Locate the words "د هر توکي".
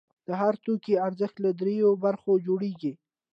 0.27-0.93